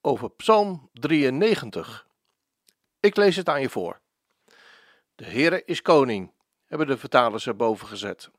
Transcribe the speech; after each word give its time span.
over 0.00 0.30
Psalm 0.30 0.90
93. 0.92 2.06
Ik 3.00 3.16
lees 3.16 3.36
het 3.36 3.48
aan 3.48 3.60
je 3.60 3.68
voor. 3.68 4.00
De 5.14 5.24
Heere 5.24 5.62
is 5.64 5.82
koning, 5.82 6.32
hebben 6.66 6.86
de 6.86 6.98
vertalers 6.98 7.46
erboven 7.46 7.86
gezet. 7.86 8.30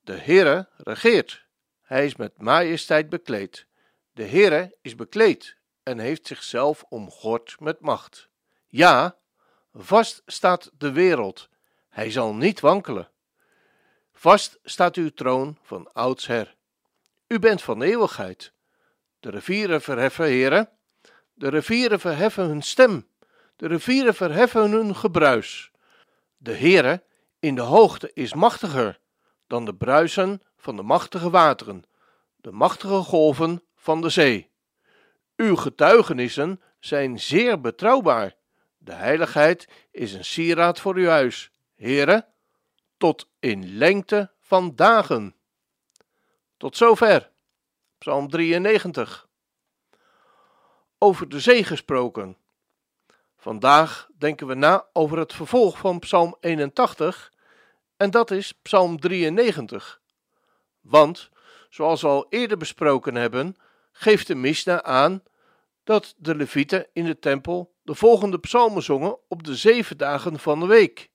De 0.00 0.16
Heere 0.16 0.68
regeert. 0.76 1.46
Hij 1.82 2.04
is 2.04 2.16
met 2.16 2.42
majesteit 2.42 3.08
bekleed. 3.08 3.66
De 4.12 4.24
Heere 4.26 4.76
is 4.82 4.94
bekleed 4.94 5.56
en 5.82 5.98
heeft 5.98 6.26
zichzelf 6.26 6.84
omgord 6.88 7.60
met 7.60 7.80
macht. 7.80 8.28
Ja, 8.66 9.16
vast 9.72 10.22
staat 10.26 10.70
de 10.78 10.92
wereld. 10.92 11.48
Hij 11.88 12.10
zal 12.10 12.34
niet 12.34 12.60
wankelen. 12.60 13.10
Vast 14.12 14.58
staat 14.64 14.96
uw 14.96 15.10
troon 15.10 15.58
van 15.62 15.92
oudsher. 15.92 16.56
U 17.26 17.38
bent 17.38 17.62
van 17.62 17.82
eeuwigheid. 17.82 18.52
De 19.20 19.30
rivieren 19.30 19.80
verheffen, 19.80 20.26
heren. 20.26 20.68
De 21.34 21.48
rivieren 21.48 22.00
verheffen 22.00 22.44
hun 22.44 22.62
stem. 22.62 23.08
De 23.56 23.66
rivieren 23.66 24.14
verheffen 24.14 24.70
hun 24.70 24.96
gebruis. 24.96 25.70
De 26.36 26.54
Heere 26.54 27.02
in 27.38 27.54
de 27.54 27.60
hoogte 27.60 28.10
is 28.14 28.34
machtiger 28.34 28.98
dan 29.46 29.64
de 29.64 29.74
bruisen 29.74 30.42
van 30.56 30.76
de 30.76 30.82
machtige 30.82 31.30
wateren, 31.30 31.82
de 32.36 32.52
machtige 32.52 33.02
golven 33.02 33.62
van 33.74 34.00
de 34.00 34.08
zee. 34.08 34.50
Uw 35.36 35.56
getuigenissen 35.56 36.60
zijn 36.78 37.20
zeer 37.20 37.60
betrouwbaar. 37.60 38.34
De 38.78 38.92
heiligheid 38.92 39.68
is 39.90 40.12
een 40.12 40.24
sieraad 40.24 40.80
voor 40.80 40.94
uw 40.94 41.08
huis, 41.08 41.50
Heere, 41.74 42.26
tot 42.96 43.28
in 43.38 43.76
lengte 43.76 44.30
van 44.40 44.72
dagen. 44.76 45.34
Tot 46.56 46.76
zover. 46.76 47.29
Psalm 48.00 48.28
93. 48.28 49.28
Over 50.98 51.28
de 51.28 51.40
zee 51.40 51.64
gesproken. 51.64 52.36
Vandaag 53.36 54.08
denken 54.18 54.46
we 54.46 54.54
na 54.54 54.86
over 54.92 55.18
het 55.18 55.32
vervolg 55.32 55.78
van 55.78 55.98
Psalm 55.98 56.36
81 56.40 57.32
en 57.96 58.10
dat 58.10 58.30
is 58.30 58.52
Psalm 58.52 59.00
93. 59.00 60.00
Want, 60.80 61.30
zoals 61.68 62.02
we 62.02 62.08
al 62.08 62.26
eerder 62.28 62.56
besproken 62.56 63.14
hebben, 63.14 63.56
geeft 63.92 64.26
de 64.26 64.34
Mishnah 64.34 64.78
aan 64.78 65.22
dat 65.84 66.14
de 66.16 66.34
Levieten 66.34 66.86
in 66.92 67.04
de 67.04 67.18
tempel 67.18 67.74
de 67.82 67.94
volgende 67.94 68.38
psalmen 68.38 68.82
zongen 68.82 69.18
op 69.28 69.42
de 69.42 69.56
zeven 69.56 69.96
dagen 69.96 70.38
van 70.38 70.60
de 70.60 70.66
week. 70.66 71.10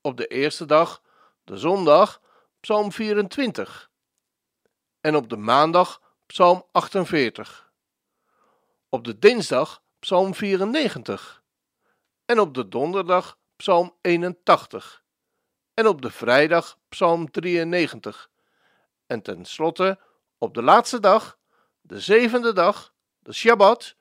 Op 0.00 0.16
de 0.16 0.26
eerste 0.26 0.66
dag, 0.66 1.02
de 1.44 1.56
zondag, 1.56 2.20
Psalm 2.60 2.92
24 2.92 3.89
en 5.00 5.16
op 5.16 5.28
de 5.28 5.36
maandag 5.36 6.02
Psalm 6.26 6.64
48. 6.72 7.72
Op 8.88 9.04
de 9.04 9.18
dinsdag 9.18 9.82
Psalm 9.98 10.34
94 10.34 11.42
en 12.24 12.40
op 12.40 12.54
de 12.54 12.68
donderdag 12.68 13.38
Psalm 13.56 13.96
81 14.00 15.04
en 15.74 15.86
op 15.86 16.02
de 16.02 16.10
vrijdag 16.10 16.78
Psalm 16.88 17.30
93 17.30 18.30
en 19.06 19.22
tenslotte 19.22 19.98
op 20.38 20.54
de 20.54 20.62
laatste 20.62 21.00
dag, 21.00 21.38
de 21.80 22.00
zevende 22.00 22.52
dag, 22.52 22.94
de 23.18 23.32
Shabbat, 23.32 23.96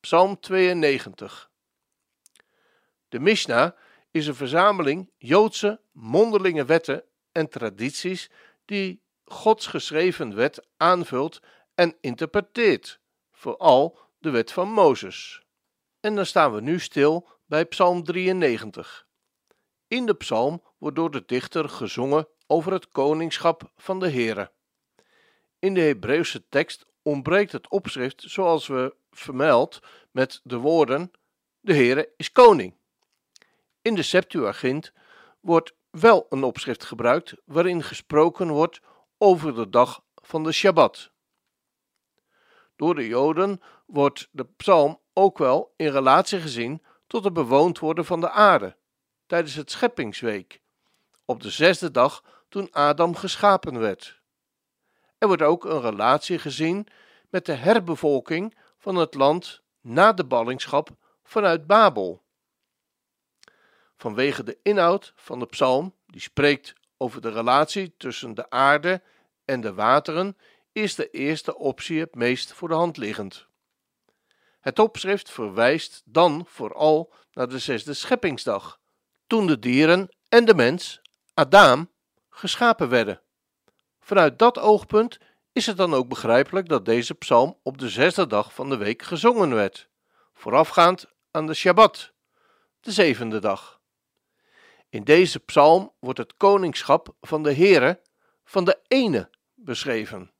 Psalm 0.00 0.40
92. 0.40 1.50
De 3.08 3.20
Mishnah 3.20 3.72
is 4.10 4.26
een 4.26 4.34
verzameling 4.34 5.10
Joodse 5.18 5.80
mondelinge 5.92 6.64
wetten 6.64 7.04
en 7.32 7.48
tradities 7.48 8.30
die 8.64 9.02
Gods 9.24 9.66
geschreven 9.66 10.34
wet 10.34 10.66
aanvult 10.76 11.40
en 11.74 11.96
interpreteert, 12.00 13.00
vooral 13.32 13.98
de 14.18 14.30
wet 14.30 14.52
van 14.52 14.68
Mozes. 14.68 15.42
En 16.00 16.14
dan 16.14 16.26
staan 16.26 16.54
we 16.54 16.60
nu 16.60 16.80
stil 16.80 17.28
bij 17.46 17.64
Psalm 17.64 18.04
93. 18.04 19.06
In 19.88 20.06
de 20.06 20.14
psalm 20.14 20.62
wordt 20.78 20.96
door 20.96 21.10
de 21.10 21.22
dichter 21.26 21.68
gezongen 21.68 22.28
over 22.46 22.72
het 22.72 22.88
koningschap 22.88 23.70
van 23.76 24.00
de 24.00 24.10
Heere. 24.10 24.50
In 25.58 25.74
de 25.74 25.80
Hebreeuwse 25.80 26.48
tekst 26.48 26.86
ontbreekt 27.02 27.52
het 27.52 27.68
opschrift 27.68 28.24
zoals 28.26 28.66
we 28.66 28.94
vermeld 29.10 29.80
met 30.10 30.40
de 30.42 30.56
woorden 30.56 31.10
de 31.60 31.74
Heere 31.74 32.12
is 32.16 32.32
koning. 32.32 32.74
In 33.82 33.94
de 33.94 34.02
Septuagint 34.02 34.92
wordt 35.40 35.74
wel 35.90 36.26
een 36.28 36.42
opschrift 36.42 36.84
gebruikt 36.84 37.34
waarin 37.44 37.82
gesproken 37.82 38.48
wordt 38.48 38.80
over 39.24 39.54
de 39.54 39.68
dag 39.68 40.04
van 40.14 40.42
de 40.42 40.52
Shabbat. 40.52 41.10
Door 42.76 42.94
de 42.94 43.06
Joden 43.06 43.62
wordt 43.86 44.28
de 44.30 44.44
psalm 44.44 45.00
ook 45.12 45.38
wel 45.38 45.72
in 45.76 45.90
relatie 45.90 46.40
gezien 46.40 46.82
tot 47.06 47.24
het 47.24 47.32
bewoond 47.32 47.78
worden 47.78 48.04
van 48.04 48.20
de 48.20 48.30
aarde 48.30 48.76
tijdens 49.26 49.54
het 49.54 49.70
scheppingsweek, 49.70 50.60
op 51.24 51.42
de 51.42 51.50
zesde 51.50 51.90
dag 51.90 52.22
toen 52.48 52.72
Adam 52.72 53.14
geschapen 53.16 53.78
werd. 53.78 54.20
Er 55.18 55.26
wordt 55.26 55.42
ook 55.42 55.64
een 55.64 55.80
relatie 55.80 56.38
gezien 56.38 56.86
met 57.30 57.46
de 57.46 57.54
herbevolking 57.54 58.56
van 58.78 58.96
het 58.96 59.14
land 59.14 59.62
na 59.80 60.12
de 60.12 60.24
ballingschap 60.24 60.90
vanuit 61.22 61.66
Babel. 61.66 62.22
Vanwege 63.96 64.42
de 64.42 64.58
inhoud 64.62 65.12
van 65.16 65.38
de 65.38 65.46
psalm, 65.46 65.94
die 66.06 66.20
spreekt 66.20 66.74
over 66.96 67.20
de 67.20 67.30
relatie 67.30 67.94
tussen 67.96 68.34
de 68.34 68.50
aarde 68.50 69.02
en 69.44 69.60
de 69.60 69.74
wateren, 69.74 70.36
is 70.72 70.94
de 70.94 71.10
eerste 71.10 71.56
optie 71.56 72.00
het 72.00 72.14
meest 72.14 72.52
voor 72.52 72.68
de 72.68 72.74
hand 72.74 72.96
liggend. 72.96 73.46
Het 74.60 74.78
opschrift 74.78 75.30
verwijst 75.30 76.02
dan 76.04 76.44
vooral 76.46 77.12
naar 77.32 77.48
de 77.48 77.58
zesde 77.58 77.94
scheppingsdag, 77.94 78.80
toen 79.26 79.46
de 79.46 79.58
dieren 79.58 80.08
en 80.28 80.44
de 80.44 80.54
mens, 80.54 81.00
Adam, 81.34 81.90
geschapen 82.30 82.88
werden. 82.88 83.20
Vanuit 84.00 84.38
dat 84.38 84.58
oogpunt 84.58 85.18
is 85.52 85.66
het 85.66 85.76
dan 85.76 85.94
ook 85.94 86.08
begrijpelijk 86.08 86.68
dat 86.68 86.84
deze 86.84 87.14
psalm 87.14 87.58
op 87.62 87.78
de 87.78 87.88
zesde 87.88 88.26
dag 88.26 88.54
van 88.54 88.68
de 88.68 88.76
week 88.76 89.02
gezongen 89.02 89.54
werd, 89.54 89.88
voorafgaand 90.32 91.06
aan 91.30 91.46
de 91.46 91.54
Shabbat, 91.54 92.12
de 92.80 92.92
zevende 92.92 93.38
dag. 93.38 93.80
In 94.88 95.04
deze 95.04 95.38
psalm 95.38 95.92
wordt 95.98 96.18
het 96.18 96.36
koningschap 96.36 97.14
van 97.20 97.42
de 97.42 97.54
Heere, 97.54 98.00
van 98.52 98.64
de 98.64 98.80
ene, 98.88 99.30
beschreven. 99.54 100.30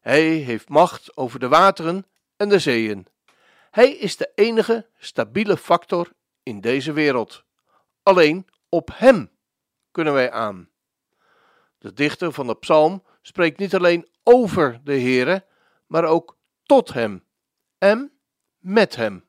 Hij 0.00 0.22
heeft 0.22 0.68
macht 0.68 1.16
over 1.16 1.38
de 1.38 1.48
wateren 1.48 2.06
en 2.36 2.48
de 2.48 2.58
zeeën. 2.58 3.06
Hij 3.70 3.90
is 3.90 4.16
de 4.16 4.32
enige 4.34 4.88
stabiele 4.98 5.56
factor 5.56 6.12
in 6.42 6.60
deze 6.60 6.92
wereld. 6.92 7.44
Alleen 8.02 8.46
op 8.68 8.90
Hem 8.94 9.30
kunnen 9.90 10.12
wij 10.12 10.30
aan. 10.30 10.70
De 11.78 11.92
dichter 11.92 12.32
van 12.32 12.46
de 12.46 12.56
psalm 12.56 13.04
spreekt 13.22 13.58
niet 13.58 13.74
alleen 13.74 14.08
over 14.22 14.80
de 14.84 15.00
Heere, 15.00 15.46
maar 15.86 16.04
ook 16.04 16.38
tot 16.62 16.92
Hem 16.92 17.24
en 17.78 18.18
met 18.58 18.96
Hem. 18.96 19.24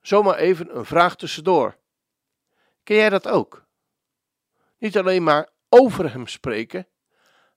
Zomaar 0.00 0.36
even 0.36 0.76
een 0.76 0.84
vraag 0.84 1.16
tussendoor. 1.16 1.76
Ken 2.82 2.96
jij 2.96 3.10
dat 3.10 3.28
ook? 3.28 3.66
Niet 4.78 4.96
alleen 4.96 5.22
maar 5.22 5.54
over 5.68 6.12
Hem 6.12 6.26
spreken, 6.26 6.86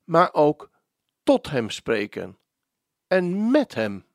maar 0.04 0.34
ook 0.34 0.70
tot 1.24 1.50
Hem 1.50 1.70
spreken 1.70 2.38
en 3.08 3.52
met 3.52 3.74
Hem. 3.74 4.06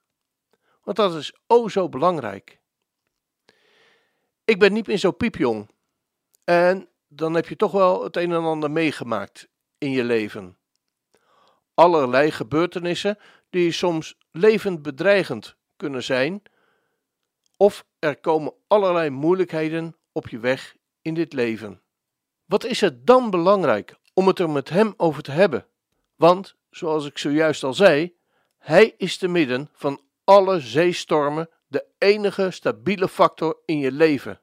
Want 0.82 0.96
dat 0.96 1.14
is 1.14 1.34
o 1.46 1.68
zo 1.68 1.88
belangrijk. 1.88 2.60
Ik 4.44 4.58
ben 4.58 4.72
niet 4.72 4.86
meer 4.86 4.98
zo 4.98 5.10
piepjong 5.10 5.70
en 6.44 6.88
dan 7.08 7.34
heb 7.34 7.48
je 7.48 7.56
toch 7.56 7.72
wel 7.72 8.04
het 8.04 8.16
een 8.16 8.32
en 8.32 8.42
ander 8.42 8.70
meegemaakt 8.70 9.48
in 9.78 9.90
je 9.90 10.04
leven. 10.04 10.58
Allerlei 11.74 12.30
gebeurtenissen 12.30 13.18
die 13.50 13.72
soms 13.72 14.18
levendbedreigend 14.30 15.56
kunnen 15.76 16.02
zijn, 16.02 16.42
of 17.56 17.84
er 17.98 18.20
komen 18.20 18.54
allerlei 18.66 19.10
moeilijkheden 19.10 19.96
op 20.12 20.28
je 20.28 20.38
weg 20.38 20.76
in 21.02 21.14
dit 21.14 21.32
leven. 21.32 21.82
Wat 22.44 22.64
is 22.64 22.80
het 22.80 23.06
dan 23.06 23.30
belangrijk 23.30 23.94
om 24.14 24.26
het 24.26 24.38
er 24.38 24.50
met 24.50 24.68
Hem 24.68 24.94
over 24.96 25.22
te 25.22 25.30
hebben? 25.30 25.66
Want, 26.16 26.54
zoals 26.70 27.06
ik 27.06 27.18
zojuist 27.18 27.62
al 27.62 27.74
zei, 27.74 28.16
Hij 28.58 28.94
is 28.96 29.16
te 29.16 29.28
midden 29.28 29.68
van 29.72 30.00
alle 30.24 30.60
zeestormen 30.60 31.48
de 31.66 31.86
enige 31.98 32.50
stabiele 32.50 33.08
factor 33.08 33.58
in 33.64 33.78
je 33.78 33.92
leven. 33.92 34.40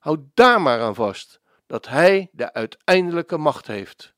Houd 0.00 0.20
daar 0.34 0.60
maar 0.60 0.80
aan 0.80 0.94
vast 0.94 1.40
dat 1.66 1.88
Hij 1.88 2.28
de 2.32 2.52
uiteindelijke 2.52 3.36
macht 3.36 3.66
heeft. 3.66 4.14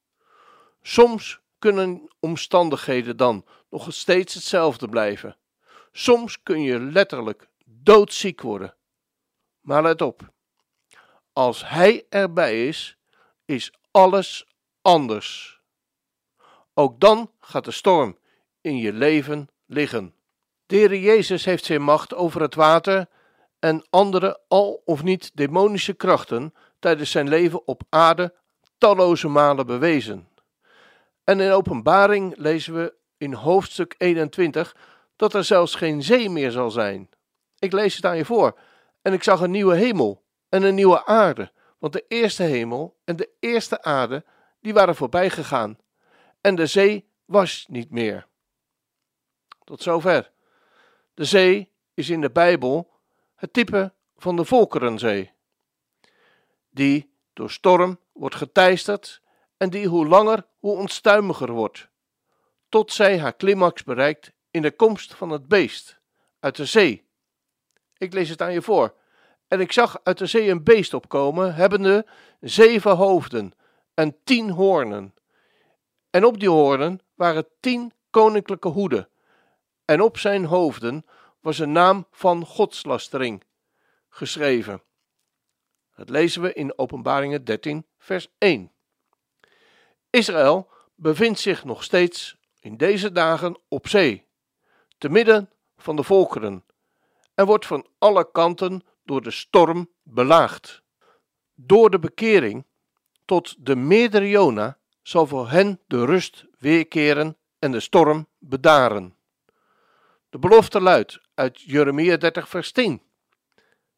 Soms 0.82 1.40
kunnen 1.58 2.10
omstandigheden 2.20 3.16
dan 3.16 3.44
nog 3.70 3.94
steeds 3.94 4.34
hetzelfde 4.34 4.88
blijven. 4.88 5.36
Soms 5.92 6.42
kun 6.42 6.62
je 6.62 6.80
letterlijk 6.80 7.48
doodziek 7.64 8.40
worden. 8.40 8.74
Maar 9.60 9.82
let 9.82 10.02
op, 10.02 10.32
als 11.32 11.68
Hij 11.68 12.06
erbij 12.08 12.68
is, 12.68 12.95
is 13.46 13.72
alles 13.90 14.46
anders. 14.82 15.60
Ook 16.74 17.00
dan 17.00 17.30
gaat 17.40 17.64
de 17.64 17.70
storm 17.70 18.18
in 18.60 18.76
je 18.76 18.92
leven 18.92 19.48
liggen. 19.66 20.14
De 20.66 21.00
Jezus 21.00 21.44
heeft 21.44 21.64
zijn 21.64 21.82
macht 21.82 22.14
over 22.14 22.40
het 22.40 22.54
water 22.54 23.08
en 23.58 23.86
andere 23.90 24.40
al 24.48 24.82
of 24.84 25.02
niet 25.02 25.30
demonische 25.34 25.94
krachten 25.94 26.54
tijdens 26.78 27.10
zijn 27.10 27.28
leven 27.28 27.66
op 27.66 27.82
aarde 27.88 28.34
talloze 28.78 29.28
malen 29.28 29.66
bewezen. 29.66 30.28
En 31.24 31.40
in 31.40 31.50
Openbaring 31.50 32.34
lezen 32.36 32.74
we 32.74 32.94
in 33.16 33.32
hoofdstuk 33.32 33.94
21 33.98 34.76
dat 35.16 35.34
er 35.34 35.44
zelfs 35.44 35.74
geen 35.74 36.02
zee 36.02 36.30
meer 36.30 36.50
zal 36.50 36.70
zijn. 36.70 37.08
Ik 37.58 37.72
lees 37.72 37.96
het 37.96 38.04
aan 38.04 38.16
je 38.16 38.24
voor. 38.24 38.58
En 39.02 39.12
ik 39.12 39.22
zag 39.22 39.40
een 39.40 39.50
nieuwe 39.50 39.76
hemel 39.76 40.22
en 40.48 40.62
een 40.62 40.74
nieuwe 40.74 41.06
aarde, 41.06 41.52
want 41.86 41.98
de 41.98 42.16
eerste 42.16 42.42
hemel 42.42 42.96
en 43.04 43.16
de 43.16 43.30
eerste 43.40 43.82
aarde 43.82 44.24
die 44.60 44.74
waren 44.74 44.96
voorbij 44.96 45.30
gegaan 45.30 45.78
en 46.40 46.54
de 46.54 46.66
zee 46.66 47.08
was 47.24 47.66
niet 47.68 47.90
meer. 47.90 48.26
Tot 49.64 49.82
zover. 49.82 50.32
De 51.14 51.24
zee 51.24 51.72
is 51.94 52.10
in 52.10 52.20
de 52.20 52.30
Bijbel 52.30 52.92
het 53.34 53.52
type 53.52 53.92
van 54.16 54.36
de 54.36 54.44
Volkerenzee, 54.44 55.32
die 56.70 57.14
door 57.32 57.50
storm 57.50 58.00
wordt 58.12 58.36
geteisterd 58.36 59.22
en 59.56 59.70
die 59.70 59.86
hoe 59.86 60.06
langer 60.06 60.46
hoe 60.58 60.76
onstuimiger 60.76 61.52
wordt, 61.52 61.88
tot 62.68 62.92
zij 62.92 63.18
haar 63.18 63.36
climax 63.36 63.84
bereikt 63.84 64.32
in 64.50 64.62
de 64.62 64.72
komst 64.72 65.14
van 65.14 65.30
het 65.30 65.48
beest 65.48 66.00
uit 66.40 66.56
de 66.56 66.64
zee. 66.64 67.08
Ik 67.96 68.12
lees 68.12 68.28
het 68.28 68.42
aan 68.42 68.52
je 68.52 68.62
voor. 68.62 68.94
En 69.48 69.60
ik 69.60 69.72
zag 69.72 70.00
uit 70.02 70.18
de 70.18 70.26
zee 70.26 70.50
een 70.50 70.64
beest 70.64 70.94
opkomen, 70.94 71.54
hebbende 71.54 72.06
zeven 72.40 72.96
hoofden 72.96 73.52
en 73.94 74.16
tien 74.24 74.50
hoornen. 74.50 75.14
En 76.10 76.24
op 76.24 76.40
die 76.40 76.48
hoornen 76.48 77.00
waren 77.14 77.46
tien 77.60 77.92
koninklijke 78.10 78.68
hoeden. 78.68 79.08
En 79.84 80.00
op 80.00 80.18
zijn 80.18 80.44
hoofden 80.44 81.06
was 81.40 81.58
een 81.58 81.72
naam 81.72 82.06
van 82.10 82.46
godslastering 82.46 83.42
geschreven. 84.08 84.82
Dat 85.96 86.08
lezen 86.08 86.42
we 86.42 86.52
in 86.52 86.78
Openbaringen 86.78 87.44
13, 87.44 87.86
vers 87.98 88.28
1. 88.38 88.72
Israël 90.10 90.68
bevindt 90.94 91.38
zich 91.38 91.64
nog 91.64 91.84
steeds 91.84 92.36
in 92.60 92.76
deze 92.76 93.12
dagen 93.12 93.58
op 93.68 93.88
zee, 93.88 94.26
te 94.98 95.08
midden 95.08 95.50
van 95.76 95.96
de 95.96 96.02
volkeren, 96.02 96.64
en 97.34 97.46
wordt 97.46 97.66
van 97.66 97.86
alle 97.98 98.30
kanten 98.30 98.82
door 99.06 99.22
de 99.22 99.30
storm 99.30 99.90
belaagd. 100.02 100.82
Door 101.54 101.90
de 101.90 101.98
bekering 101.98 102.66
tot 103.24 103.54
de 103.58 103.76
meerdere 103.76 104.28
Jona 104.28 104.78
zal 105.02 105.26
voor 105.26 105.50
hen 105.50 105.80
de 105.86 106.04
rust 106.04 106.44
weerkeren 106.58 107.36
en 107.58 107.72
de 107.72 107.80
storm 107.80 108.26
bedaren. 108.38 109.16
De 110.28 110.38
belofte 110.38 110.80
luidt 110.80 111.20
uit 111.34 111.60
Jeremia 111.60 112.16
30 112.16 112.48
vers 112.48 112.72
10. 112.72 113.02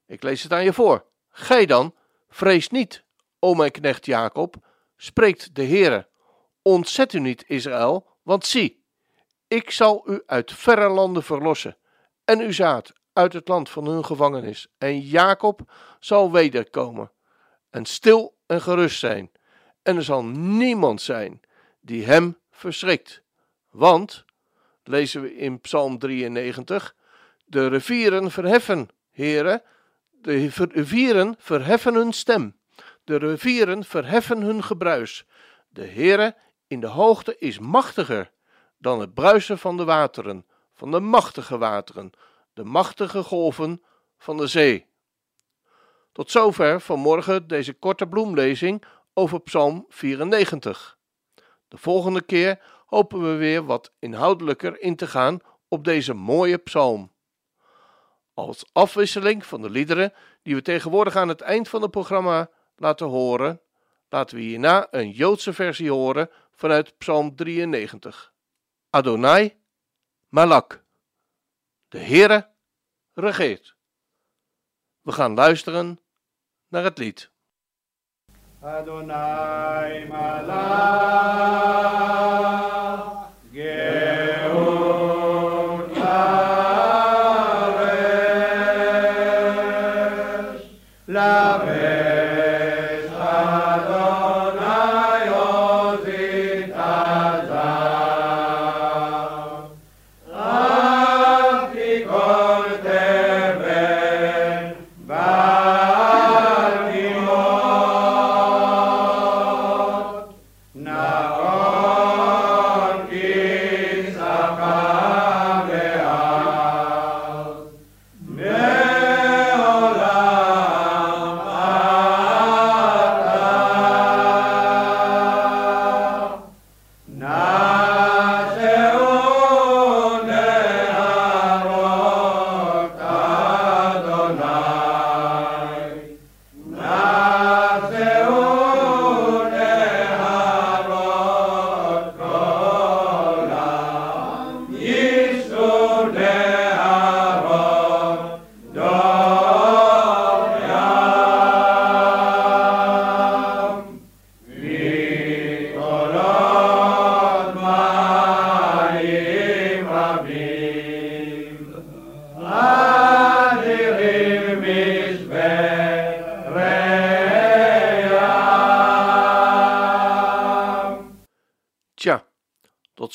Ik 0.06 0.22
lees 0.22 0.42
het 0.42 0.52
aan 0.52 0.64
je 0.64 0.72
voor. 0.72 1.04
Gij 1.28 1.66
dan, 1.66 1.94
vrees 2.28 2.68
niet, 2.68 3.04
o 3.38 3.54
mijn 3.54 3.70
knecht 3.70 4.06
Jacob, 4.06 4.56
spreekt 4.96 5.54
de 5.54 5.64
Heere. 5.64 6.08
Ontzet 6.62 7.12
u 7.12 7.20
niet, 7.20 7.44
Israël, 7.46 8.06
want 8.22 8.46
zie, 8.46 8.84
ik 9.48 9.70
zal 9.70 10.10
u 10.10 10.22
uit 10.26 10.52
verre 10.52 10.88
landen 10.88 11.22
verlossen, 11.22 11.76
en 12.24 12.40
uw 12.40 12.52
zaad 12.52 12.92
uit 13.18 13.32
het 13.32 13.48
land 13.48 13.70
van 13.70 13.86
hun 13.86 14.04
gevangenis. 14.04 14.66
En 14.78 15.00
Jacob 15.00 15.60
zal 16.00 16.32
wederkomen, 16.32 17.10
en 17.70 17.84
stil 17.84 18.36
en 18.46 18.60
gerust 18.60 18.98
zijn, 18.98 19.30
en 19.82 19.96
er 19.96 20.02
zal 20.02 20.24
niemand 20.24 21.00
zijn 21.00 21.40
die 21.80 22.04
hem 22.04 22.38
verschrikt. 22.50 23.22
Want, 23.70 24.24
lezen 24.82 25.22
we 25.22 25.36
in 25.36 25.60
Psalm 25.60 25.98
93, 25.98 26.94
de 27.44 27.66
rivieren 27.66 28.30
verheffen, 28.30 28.88
heren, 29.10 29.62
de 30.10 30.50
rivieren 30.72 31.34
verheffen 31.38 31.94
hun 31.94 32.12
stem, 32.12 32.56
de 33.04 33.16
rivieren 33.16 33.84
verheffen 33.84 34.42
hun 34.42 34.64
gebruis. 34.64 35.26
De 35.68 35.86
Heere 35.86 36.36
in 36.66 36.80
de 36.80 36.86
hoogte 36.86 37.36
is 37.38 37.58
machtiger 37.58 38.30
dan 38.78 39.00
het 39.00 39.14
bruisen 39.14 39.58
van 39.58 39.76
de 39.76 39.84
wateren, 39.84 40.46
van 40.74 40.90
de 40.90 41.00
machtige 41.00 41.58
wateren, 41.58 42.12
de 42.58 42.64
machtige 42.64 43.22
golven 43.22 43.82
van 44.16 44.36
de 44.36 44.46
zee. 44.46 44.86
Tot 46.12 46.30
zover 46.30 46.80
vanmorgen 46.80 47.46
deze 47.46 47.72
korte 47.72 48.06
bloemlezing 48.06 48.84
over 49.14 49.40
Psalm 49.40 49.84
94. 49.88 50.98
De 51.68 51.78
volgende 51.78 52.22
keer 52.22 52.62
hopen 52.86 53.22
we 53.22 53.36
weer 53.36 53.64
wat 53.64 53.92
inhoudelijker 53.98 54.80
in 54.80 54.96
te 54.96 55.06
gaan 55.06 55.40
op 55.68 55.84
deze 55.84 56.14
mooie 56.14 56.56
psalm. 56.56 57.12
Als 58.34 58.64
afwisseling 58.72 59.46
van 59.46 59.62
de 59.62 59.70
liederen 59.70 60.12
die 60.42 60.54
we 60.54 60.62
tegenwoordig 60.62 61.16
aan 61.16 61.28
het 61.28 61.40
eind 61.40 61.68
van 61.68 61.82
het 61.82 61.90
programma 61.90 62.50
laten 62.76 63.06
horen, 63.06 63.60
laten 64.08 64.36
we 64.36 64.42
hierna 64.42 64.86
een 64.90 65.10
Joodse 65.10 65.52
versie 65.52 65.90
horen 65.90 66.30
vanuit 66.50 66.98
Psalm 66.98 67.36
93. 67.36 68.32
Adonai 68.90 69.56
Malak. 70.28 70.86
De 71.88 71.98
Heere 71.98 72.50
regeert. 73.12 73.76
We 75.00 75.12
gaan 75.12 75.34
luisteren 75.34 76.00
naar 76.68 76.84
het 76.84 76.98
lied. 76.98 77.30
Adonai 78.60 80.06
Malak. 80.08 81.48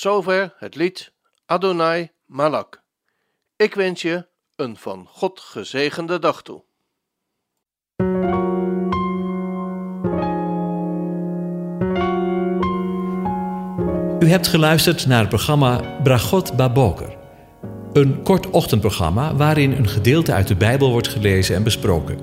Zover 0.03 0.53
het 0.57 0.75
lied 0.75 1.13
Adonai 1.45 2.11
Malak. 2.25 2.83
Ik 3.55 3.75
wens 3.75 4.01
je 4.01 4.27
een 4.55 4.77
van 4.77 5.07
God 5.09 5.39
gezegende 5.39 6.19
dag 6.19 6.41
toe. 6.41 6.63
U 14.19 14.29
hebt 14.29 14.47
geluisterd 14.47 15.05
naar 15.05 15.19
het 15.19 15.29
programma 15.29 15.99
Bragot 16.03 16.55
Baboker. 16.55 17.17
Een 17.93 18.23
kort 18.23 18.49
ochtendprogramma 18.49 19.35
waarin 19.35 19.71
een 19.71 19.87
gedeelte 19.87 20.33
uit 20.33 20.47
de 20.47 20.55
Bijbel 20.55 20.91
wordt 20.91 21.07
gelezen 21.07 21.55
en 21.55 21.63
besproken. 21.63 22.17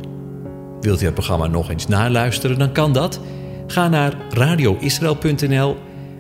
Wilt 0.81 1.03
u 1.03 1.05
het 1.05 1.15
programma 1.15 1.47
nog 1.47 1.71
eens 1.71 1.87
naluisteren, 1.87 2.59
dan 2.59 2.73
kan 2.73 2.93
dat. 2.93 3.21
Ga 3.67 3.89
naar 3.89 4.15
radioisrael.nl 4.31 5.89